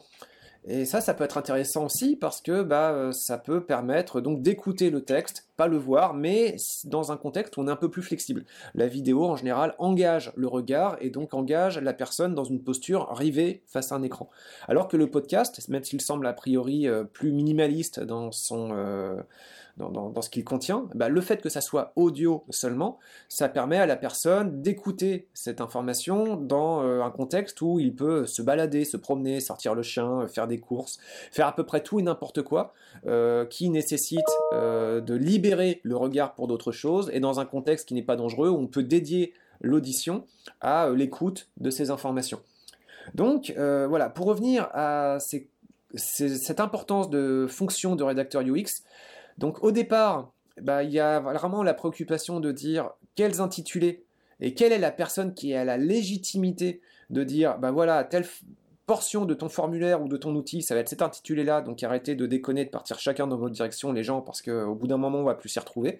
Et 0.65 0.85
ça, 0.85 1.01
ça 1.01 1.13
peut 1.13 1.25
être 1.25 1.37
intéressant 1.37 1.85
aussi 1.85 2.15
parce 2.15 2.41
que 2.41 2.63
bah, 2.63 2.91
euh, 2.91 3.11
ça 3.11 3.37
peut 3.37 3.65
permettre 3.65 4.21
donc 4.21 4.41
d'écouter 4.41 4.89
le 4.91 5.03
texte, 5.03 5.49
pas 5.57 5.67
le 5.67 5.77
voir, 5.77 6.13
mais 6.13 6.55
dans 6.85 7.11
un 7.11 7.17
contexte 7.17 7.57
où 7.57 7.61
on 7.61 7.67
est 7.67 7.71
un 7.71 7.75
peu 7.75 7.89
plus 7.89 8.01
flexible. 8.01 8.45
La 8.73 8.87
vidéo, 8.87 9.25
en 9.25 9.35
général, 9.35 9.75
engage 9.77 10.31
le 10.35 10.47
regard 10.47 10.95
et 11.01 11.09
donc 11.09 11.33
engage 11.33 11.79
la 11.79 11.93
personne 11.93 12.33
dans 12.33 12.45
une 12.45 12.63
posture 12.63 13.13
rivée 13.13 13.63
face 13.67 13.91
à 13.91 13.95
un 13.95 14.03
écran. 14.03 14.29
Alors 14.67 14.87
que 14.87 14.95
le 14.95 15.09
podcast, 15.09 15.67
même 15.67 15.83
s'il 15.83 15.99
semble 15.99 16.25
a 16.27 16.33
priori 16.33 16.87
euh, 16.87 17.03
plus 17.03 17.33
minimaliste 17.33 17.99
dans 17.99 18.31
son 18.31 18.71
dans, 19.77 20.21
ce 20.21 20.29
qu'il 20.29 20.43
contient, 20.43 20.87
bah, 20.93 21.09
le 21.09 21.21
fait 21.21 21.41
que 21.41 21.49
ça 21.49 21.59
soit 21.59 21.93
audio 21.95 22.43
seulement, 22.49 22.99
ça 23.27 23.49
permet 23.49 23.77
à 23.77 23.87
la 23.87 23.95
personne 23.95 24.61
d'écouter 24.61 25.27
cette 25.33 25.61
information 25.61 26.35
dans 26.35 26.83
euh, 26.83 27.01
un 27.01 27.09
contexte 27.09 27.59
où 27.61 27.79
il 27.79 27.95
peut 27.95 28.27
se 28.27 28.43
balader, 28.43 28.85
se 28.85 28.97
promener, 28.97 29.39
sortir 29.39 29.73
le 29.73 29.81
chien, 29.81 30.21
euh, 30.21 30.27
faire 30.27 30.47
des 30.47 30.59
courses, 30.59 30.99
faire 31.31 31.47
à 31.47 31.55
peu 31.55 31.65
près 31.65 31.81
tout 31.81 31.99
et 31.99 32.03
n'importe 32.03 32.43
quoi 32.43 32.73
euh, 33.07 33.45
qui 33.45 33.69
nécessite 33.69 34.21
de 34.53 35.13
libérer 35.15 35.81
le 35.83 35.97
regard 35.97 36.35
pour 36.35 36.47
d'autres 36.47 36.71
choses 36.71 37.09
et 37.13 37.19
dans 37.19 37.39
un 37.39 37.45
contexte 37.45 37.87
qui 37.87 37.93
n'est 37.93 38.03
pas 38.03 38.15
dangereux 38.15 38.49
où 38.49 38.57
on 38.57 38.67
peut 38.67 38.83
dédier 38.83 39.33
l'audition 39.61 40.25
à 40.61 40.89
l'écoute 40.89 41.49
de 41.57 41.69
ces 41.69 41.89
informations. 41.89 42.39
Donc 43.15 43.53
voilà, 43.55 44.09
pour 44.09 44.27
revenir 44.27 44.69
à 44.73 45.17
cette 45.95 46.59
importance 46.59 47.09
de 47.09 47.47
fonction 47.49 47.95
de 47.95 48.03
rédacteur 48.03 48.41
UX, 48.43 48.83
donc 49.37 49.63
au 49.63 49.71
départ, 49.71 50.31
bah, 50.61 50.83
il 50.83 50.91
y 50.91 50.99
a 50.99 51.19
vraiment 51.19 51.63
la 51.63 51.73
préoccupation 51.73 52.39
de 52.39 52.51
dire 52.51 52.91
quels 53.15 53.41
intitulés 53.41 54.05
et 54.39 54.53
quelle 54.53 54.71
est 54.71 54.79
la 54.79 54.91
personne 54.91 55.33
qui 55.33 55.53
a 55.53 55.63
la 55.63 55.77
légitimité 55.77 56.81
de 57.09 57.23
dire, 57.23 57.57
bah 57.59 57.71
voilà, 57.71 58.03
telle 58.03 58.25
portion 58.85 59.25
de 59.25 59.33
ton 59.33 59.49
formulaire 59.49 60.01
ou 60.01 60.07
de 60.07 60.17
ton 60.17 60.35
outil, 60.35 60.61
ça 60.61 60.75
va 60.75 60.81
être 60.81 60.89
cet 60.89 61.01
intitulé-là, 61.01 61.61
donc 61.61 61.81
arrêtez 61.83 62.15
de 62.15 62.25
déconner, 62.25 62.65
de 62.65 62.69
partir 62.69 62.99
chacun 62.99 63.27
dans 63.27 63.37
votre 63.37 63.53
direction, 63.53 63.93
les 63.93 64.03
gens, 64.03 64.21
parce 64.21 64.41
qu'au 64.41 64.75
bout 64.75 64.87
d'un 64.87 64.97
moment, 64.97 65.19
on 65.19 65.23
va 65.23 65.35
plus 65.35 65.49
s'y 65.49 65.59
retrouver. 65.59 65.99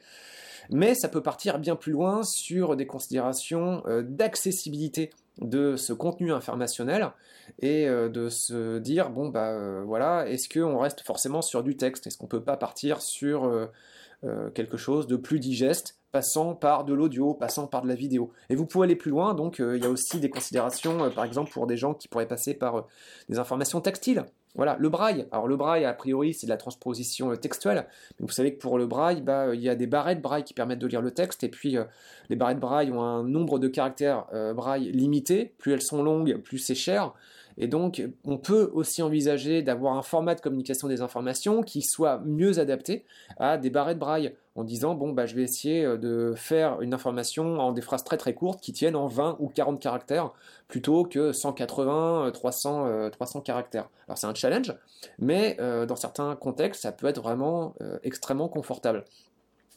Mais 0.70 0.96
ça 0.96 1.10
peut 1.10 1.22
partir 1.22 1.60
bien 1.60 1.75
plus 1.75 1.92
loin 1.92 2.24
sur 2.24 2.75
des 2.75 2.86
considérations 2.86 3.84
euh, 3.86 4.02
d'accessibilité 4.02 5.12
de 5.40 5.75
ce 5.75 5.94
contenu 5.94 6.32
informationnel 6.32 7.12
et 7.60 7.88
euh, 7.88 8.10
de 8.10 8.30
se 8.30 8.78
dire 8.80 9.10
bon 9.10 9.30
bah 9.30 9.50
euh, 9.50 9.84
voilà 9.86 10.28
est-ce 10.30 10.48
qu'on 10.48 10.78
reste 10.78 11.02
forcément 11.02 11.42
sur 11.42 11.63
du 11.63 11.75
texte? 11.75 12.08
Est-ce 12.08 12.18
qu'on 12.18 12.28
peut 12.28 12.44
pas 12.44 12.58
partir 12.58 13.02
sur 13.02 13.46
euh, 13.46 14.50
quelque 14.54 14.78
chose 14.78 15.08
de 15.08 15.16
plus 15.16 15.40
digeste 15.40 15.98
passant 16.12 16.54
par 16.54 16.86
de 16.86 16.94
l'audio 16.94 17.34
passant 17.34 17.68
par 17.68 17.82
de 17.82 17.88
la 17.88 17.96
vidéo? 17.96 18.32
Et 18.50 18.56
vous 18.56 18.66
pouvez 18.66 18.86
aller 18.86 18.96
plus 18.96 19.12
loin 19.12 19.34
donc 19.34 19.60
il 19.60 19.84
y 19.84 19.86
a 19.86 19.90
aussi 19.90 20.20
des 20.20 20.30
considérations 20.30 21.10
par 21.12 21.25
exemple 21.25 21.52
pour 21.52 21.68
des 21.68 21.78
gens 21.78 21.94
qui 21.94 22.08
pourraient 22.08 22.28
passer 22.28 22.54
par 22.54 22.88
des 23.28 23.40
informations 23.40 23.82
textiles 23.82 24.24
voilà, 24.56 24.78
le 24.80 24.90
braille. 24.90 25.26
Alors 25.32 25.48
le 25.48 25.56
braille, 25.56 25.84
a 25.84 25.94
priori, 25.94 26.34
c'est 26.34 26.46
de 26.46 26.52
la 26.52 26.58
transposition 26.58 27.32
euh, 27.32 27.36
textuelle. 27.36 27.88
Mais 28.20 28.28
vous 28.28 28.32
savez 28.32 28.54
que 28.54 28.60
pour 28.60 28.78
le 28.78 28.86
braille, 28.86 29.22
bah, 29.22 29.48
euh, 29.48 29.56
il 29.56 29.62
y 29.62 29.70
a 29.70 29.76
des 29.76 29.88
barrettes 29.88 30.22
braille 30.22 30.44
qui 30.44 30.54
permettent 30.54 30.80
de 30.80 30.88
lire 30.88 31.02
le 31.02 31.12
texte. 31.12 31.44
Et 31.44 31.50
puis 31.50 31.78
euh, 31.78 31.86
les 32.30 32.36
barrettes 32.36 32.60
braille 32.60 32.92
ont 32.92 33.02
un 33.02 33.24
nombre 33.24 33.58
de 33.58 33.68
caractères 33.68 34.26
braille 34.56 34.92
limité. 34.92 35.54
Plus 35.58 35.74
elles 35.74 35.82
sont 35.82 36.04
longues, 36.04 36.38
plus 36.38 36.60
c'est 36.60 36.76
cher. 36.76 37.14
Et 37.58 37.68
donc, 37.68 38.04
on 38.24 38.38
peut 38.38 38.72
aussi 38.74 39.02
envisager 39.04 39.62
d'avoir 39.62 39.96
un 39.96 40.02
format 40.02 40.34
de 40.34 40.42
communication 40.42 40.88
des 40.88 41.02
informations 41.02 41.62
qui 41.62 41.84
soit 41.84 42.20
mieux 42.26 42.58
adapté 42.58 43.06
à 43.38 43.58
des 43.58 43.70
barrettes 43.70 44.00
braille, 44.00 44.34
en 44.56 44.64
disant, 44.64 44.94
bon, 44.94 45.12
bah, 45.14 45.26
je 45.26 45.36
vais 45.36 45.44
essayer 45.44 45.84
euh, 45.84 45.98
de 45.98 46.34
faire 46.36 46.82
une 46.82 46.94
information 46.94 47.60
en 47.60 47.72
des 47.72 47.82
phrases 47.82 48.04
très 48.04 48.18
très 48.18 48.34
courtes 48.34 48.62
qui 48.62 48.72
tiennent 48.72 48.96
en 48.96 49.08
20 49.08 49.38
ou 49.40 49.48
40 49.48 49.80
caractères, 49.80 50.32
plutôt 50.68 51.06
que 51.06 51.32
180, 51.32 52.32
300, 52.34 53.10
300 53.12 53.42
caractères. 53.42 53.90
Alors 54.08 54.18
c'est 54.18 54.28
un 54.28 54.36
challenge, 54.36 54.74
mais 55.20 55.58
euh, 55.60 55.86
dans 55.86 55.96
certains 55.96 56.36
contextes, 56.36 56.82
ça 56.82 56.92
peut 56.92 57.08
être 57.08 57.22
vraiment 57.22 57.74
euh, 57.82 57.98
extrêmement 58.04 58.48
confortable. 58.48 59.06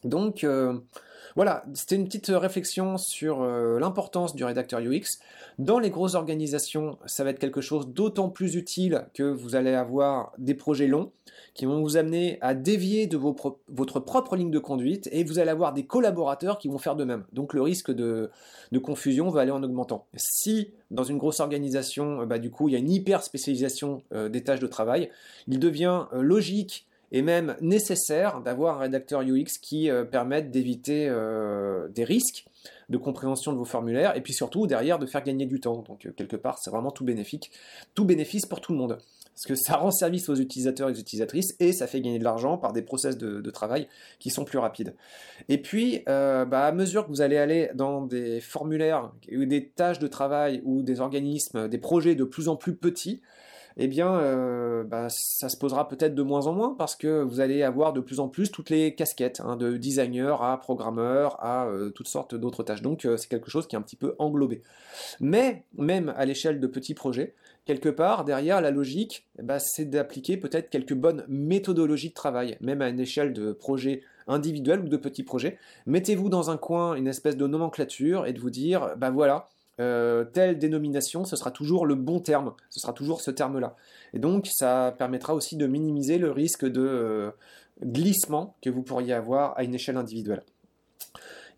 Donc, 0.04 0.46
voilà, 1.36 1.66
c'était 1.74 1.96
une 1.96 2.06
petite 2.06 2.28
réflexion 2.28 2.96
sur 2.96 3.42
euh, 3.42 3.78
l'importance 3.78 4.34
du 4.34 4.42
rédacteur 4.42 4.80
UX. 4.80 5.20
Dans 5.58 5.78
les 5.78 5.90
grosses 5.90 6.14
organisations, 6.14 6.98
ça 7.04 7.24
va 7.24 7.30
être 7.30 7.38
quelque 7.38 7.60
chose 7.60 7.88
d'autant 7.88 8.30
plus 8.30 8.56
utile 8.56 9.06
que 9.12 9.22
vous 9.22 9.54
allez 9.54 9.74
avoir 9.74 10.32
des 10.38 10.54
projets 10.54 10.86
longs 10.86 11.12
qui 11.52 11.66
vont 11.66 11.82
vous 11.82 11.98
amener 11.98 12.38
à 12.40 12.54
dévier 12.54 13.06
de 13.06 13.18
votre 13.18 14.00
propre 14.00 14.36
ligne 14.36 14.50
de 14.50 14.58
conduite 14.58 15.10
et 15.12 15.24
vous 15.24 15.38
allez 15.38 15.50
avoir 15.50 15.74
des 15.74 15.84
collaborateurs 15.84 16.58
qui 16.58 16.68
vont 16.68 16.78
faire 16.78 16.96
de 16.96 17.04
même. 17.04 17.24
Donc 17.34 17.52
le 17.52 17.60
risque 17.60 17.90
de, 17.90 18.30
confusion 18.82 19.28
va 19.28 19.42
aller 19.42 19.50
en 19.50 19.62
augmentant. 19.62 20.06
Si 20.16 20.70
dans 20.90 21.04
une 21.04 21.18
grosse 21.18 21.40
organisation, 21.40 22.22
euh, 22.22 22.26
bah, 22.26 22.38
du 22.38 22.50
coup, 22.50 22.68
il 22.68 22.72
y 22.72 22.76
a 22.76 22.78
une 22.78 22.90
hyper 22.90 23.22
spécialisation 23.22 24.02
euh, 24.14 24.30
des 24.30 24.42
tâches 24.42 24.60
de 24.60 24.66
travail, 24.66 25.10
il 25.48 25.58
devient 25.58 26.06
logique 26.12 26.86
et 27.12 27.22
même 27.22 27.56
nécessaire 27.60 28.40
d'avoir 28.40 28.76
un 28.76 28.80
rédacteur 28.80 29.22
UX 29.22 29.58
qui 29.60 29.90
euh, 29.90 30.04
permette 30.04 30.50
d'éviter 30.50 31.06
euh, 31.08 31.88
des 31.88 32.04
risques 32.04 32.46
de 32.88 32.96
compréhension 32.96 33.52
de 33.52 33.58
vos 33.58 33.64
formulaires 33.64 34.16
et 34.16 34.20
puis 34.20 34.32
surtout 34.32 34.66
derrière 34.66 34.98
de 34.98 35.06
faire 35.06 35.22
gagner 35.22 35.46
du 35.46 35.60
temps. 35.60 35.84
Donc 35.86 36.06
euh, 36.06 36.12
quelque 36.12 36.36
part, 36.36 36.58
c'est 36.58 36.70
vraiment 36.70 36.90
tout 36.90 37.04
bénéfique, 37.04 37.52
tout 37.94 38.04
bénéfice 38.04 38.46
pour 38.46 38.60
tout 38.60 38.72
le 38.72 38.78
monde. 38.78 38.98
Parce 39.34 39.44
que 39.44 39.54
ça 39.54 39.76
rend 39.76 39.90
service 39.90 40.30
aux 40.30 40.34
utilisateurs 40.36 40.88
et 40.88 40.92
aux 40.92 40.96
utilisatrices 40.96 41.56
et 41.60 41.74
ça 41.74 41.86
fait 41.86 42.00
gagner 42.00 42.18
de 42.18 42.24
l'argent 42.24 42.56
par 42.56 42.72
des 42.72 42.80
process 42.80 43.18
de, 43.18 43.50
travail 43.50 43.86
qui 44.18 44.30
sont 44.30 44.46
plus 44.46 44.56
rapides. 44.56 44.94
Et 45.50 45.60
puis, 45.60 46.02
bah, 46.06 46.46
à 46.64 46.72
mesure 46.72 47.04
que 47.04 47.10
vous 47.10 47.20
allez 47.20 47.36
aller 47.36 47.68
dans 47.74 48.00
des 48.00 48.40
formulaires 48.40 49.12
ou 49.30 49.44
des 49.44 49.68
tâches 49.68 49.98
de 49.98 50.06
travail 50.06 50.62
ou 50.64 50.80
des 50.80 51.00
organismes, 51.00 51.68
des 51.68 51.76
projets 51.76 52.14
de 52.14 52.24
plus 52.24 52.48
en 52.48 52.56
plus 52.56 52.74
petits, 52.74 53.20
eh 53.78 53.88
bien, 53.88 54.14
euh, 54.16 54.84
bah, 54.84 55.08
ça 55.10 55.50
se 55.50 55.56
posera 55.56 55.86
peut-être 55.86 56.14
de 56.14 56.22
moins 56.22 56.46
en 56.46 56.54
moins 56.54 56.74
parce 56.78 56.96
que 56.96 57.22
vous 57.22 57.40
allez 57.40 57.62
avoir 57.62 57.92
de 57.92 58.00
plus 58.00 58.20
en 58.20 58.28
plus 58.28 58.50
toutes 58.50 58.70
les 58.70 58.94
casquettes, 58.94 59.42
hein, 59.44 59.56
de 59.56 59.76
designer 59.76 60.42
à 60.42 60.58
programmeur 60.58 61.36
à 61.44 61.66
euh, 61.66 61.90
toutes 61.90 62.08
sortes 62.08 62.34
d'autres 62.34 62.62
tâches. 62.62 62.80
Donc, 62.80 63.04
euh, 63.04 63.18
c'est 63.18 63.28
quelque 63.28 63.50
chose 63.50 63.66
qui 63.66 63.76
est 63.76 63.78
un 63.78 63.82
petit 63.82 63.96
peu 63.96 64.14
englobé. 64.18 64.62
Mais, 65.20 65.64
même 65.76 66.14
à 66.16 66.24
l'échelle 66.24 66.58
de 66.58 66.66
petits 66.66 66.94
projets, 66.94 67.34
quelque 67.66 67.90
part, 67.90 68.24
derrière 68.24 68.62
la 68.62 68.70
logique, 68.70 69.26
eh 69.38 69.42
ben, 69.42 69.58
c'est 69.58 69.84
d'appliquer 69.84 70.38
peut-être 70.38 70.70
quelques 70.70 70.94
bonnes 70.94 71.26
méthodologies 71.28 72.10
de 72.10 72.14
travail, 72.14 72.56
même 72.62 72.80
à 72.80 72.88
une 72.88 73.00
échelle 73.00 73.34
de 73.34 73.52
projets 73.52 74.00
individuels 74.26 74.80
ou 74.80 74.88
de 74.88 74.96
petits 74.96 75.22
projets. 75.22 75.58
Mettez-vous 75.84 76.30
dans 76.30 76.50
un 76.50 76.56
coin 76.56 76.94
une 76.94 77.08
espèce 77.08 77.36
de 77.36 77.46
nomenclature 77.46 78.26
et 78.26 78.32
de 78.32 78.40
vous 78.40 78.50
dire, 78.50 78.94
bah 78.96 79.10
voilà, 79.10 79.50
telle 79.76 80.58
dénomination, 80.58 81.24
ce 81.24 81.36
sera 81.36 81.50
toujours 81.50 81.86
le 81.86 81.94
bon 81.94 82.20
terme, 82.20 82.54
ce 82.70 82.80
sera 82.80 82.92
toujours 82.92 83.20
ce 83.20 83.30
terme-là. 83.30 83.76
Et 84.14 84.18
donc, 84.18 84.46
ça 84.46 84.94
permettra 84.98 85.34
aussi 85.34 85.56
de 85.56 85.66
minimiser 85.66 86.18
le 86.18 86.30
risque 86.30 86.64
de 86.64 87.32
glissement 87.84 88.56
que 88.62 88.70
vous 88.70 88.82
pourriez 88.82 89.12
avoir 89.12 89.56
à 89.58 89.64
une 89.64 89.74
échelle 89.74 89.96
individuelle. 89.96 90.42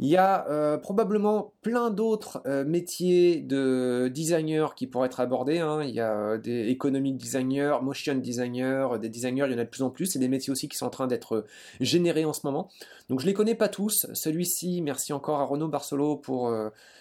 Il 0.01 0.07
y 0.07 0.17
a 0.17 0.49
euh, 0.49 0.79
probablement 0.79 1.55
plein 1.61 1.91
d'autres 1.91 2.41
euh, 2.47 2.65
métiers 2.65 3.41
de 3.41 4.09
designer 4.15 4.77
qui 4.77 4.87
pourraient 4.87 5.07
être 5.07 5.19
abordés. 5.19 5.59
Hein. 5.59 5.83
Il 5.83 5.91
y 5.91 6.01
a 6.01 6.17
euh, 6.17 6.39
des 6.39 6.69
economic 6.69 7.17
designers, 7.17 7.79
motion 7.83 8.15
designers, 8.15 8.91
des 9.01 9.09
designers, 9.09 9.47
il 9.49 9.53
y 9.53 9.55
en 9.57 9.59
a 9.59 9.65
de 9.65 9.69
plus 9.69 9.83
en 9.83 9.91
plus. 9.91 10.07
C'est 10.07 10.21
des 10.21 10.29
métiers 10.29 10.53
aussi 10.53 10.69
qui 10.69 10.77
sont 10.77 10.87
en 10.87 10.91
train 10.91 11.09
d'être 11.09 11.47
générés 11.81 12.25
en 12.25 12.33
ce 12.33 12.43
moment. 12.45 12.69
Donc 13.09 13.19
je 13.21 13.27
les 13.27 13.35
connais 13.35 13.57
pas 13.57 13.69
tous. 13.69 14.07
Celui-ci, 14.13 14.83
merci 14.83 15.13
encore 15.13 15.41
à 15.41 15.45
Renaud 15.45 15.69
Barcelo 15.69 16.17
pour 16.17 16.53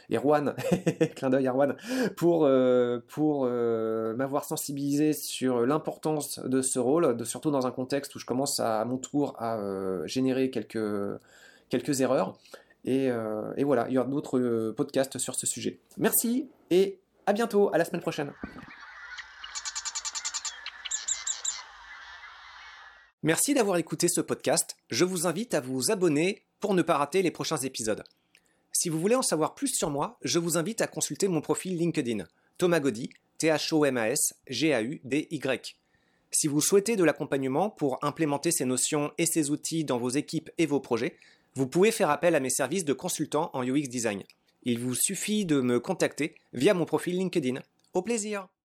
et 0.09 0.15
Erwan, 0.15 0.55
clin 1.15 1.29
d'œil 1.29 1.47
Erwan, 1.47 1.75
pour, 2.15 2.49
pour 3.09 3.45
m'avoir 3.45 4.45
sensibilisé 4.45 5.11
sur 5.11 5.65
l'importance 5.65 6.39
de 6.39 6.61
ce 6.61 6.79
rôle, 6.79 7.17
de, 7.17 7.25
surtout 7.25 7.51
dans 7.51 7.67
un 7.67 7.71
contexte 7.71 8.15
où 8.15 8.19
je 8.19 8.25
commence 8.25 8.61
à, 8.61 8.79
à 8.79 8.85
mon 8.85 8.97
tour 8.97 9.35
à 9.37 9.59
générer 10.05 10.49
quelques, 10.49 10.79
quelques 11.69 12.01
erreurs. 12.01 12.37
Euh, 12.87 13.53
et, 13.57 13.63
voilà, 13.63 13.87
il 13.89 13.93
y 13.93 13.97
aura 13.97 14.07
d'autres 14.07 14.39
euh, 14.39 14.73
podcasts 14.75 15.17
sur 15.17 15.35
ce 15.35 15.45
sujet. 15.45 15.79
Merci 15.97 16.49
et 16.69 16.99
à 17.25 17.33
bientôt, 17.33 17.69
à 17.73 17.77
la 17.77 17.85
semaine 17.85 18.01
prochaine. 18.01 18.31
Merci 23.23 23.53
d'avoir 23.53 23.77
écouté 23.77 24.07
ce 24.07 24.21
podcast. 24.21 24.77
Je 24.89 25.03
vous 25.03 25.27
invite 25.27 25.53
à 25.53 25.59
vous 25.59 25.91
abonner 25.91 26.43
pour 26.59 26.73
ne 26.73 26.81
pas 26.81 26.97
rater 26.97 27.21
les 27.21 27.31
prochains 27.31 27.57
épisodes. 27.57 28.03
Si 28.71 28.89
vous 28.89 28.99
voulez 28.99 29.15
en 29.15 29.21
savoir 29.21 29.55
plus 29.55 29.69
sur 29.69 29.89
moi, 29.89 30.17
je 30.21 30.39
vous 30.39 30.57
invite 30.57 30.81
à 30.81 30.87
consulter 30.87 31.27
mon 31.27 31.41
profil 31.41 31.77
LinkedIn, 31.77 32.25
Thomas 32.57 32.79
Gaudy, 32.79 33.09
T-H-O-M-A-S, 33.39 34.33
G-A-U-D-Y. 34.47 35.75
Si 36.31 36.47
vous 36.47 36.61
souhaitez 36.61 36.95
de 36.95 37.03
l'accompagnement 37.03 37.69
pour 37.69 38.03
implémenter 38.03 38.51
ces 38.51 38.65
notions 38.65 39.11
et 39.17 39.25
ces 39.25 39.49
outils 39.49 39.83
dans 39.83 39.97
vos 39.97 40.09
équipes 40.09 40.49
et 40.57 40.65
vos 40.65 40.79
projets, 40.79 41.17
vous 41.57 41.65
pouvez 41.65 41.89
faire 41.89 42.11
appel 42.11 42.35
à 42.35 42.39
mes 42.39 42.51
services 42.51 42.85
de 42.85 42.93
consultant 42.93 43.49
en 43.53 43.63
UX 43.63 43.89
design. 43.89 44.21
Il 44.61 44.77
vous 44.77 44.93
suffit 44.93 45.43
de 45.43 45.59
me 45.59 45.79
contacter 45.79 46.35
via 46.53 46.75
mon 46.75 46.85
profil 46.85 47.17
LinkedIn. 47.17 47.61
Au 47.95 48.03
plaisir 48.03 48.47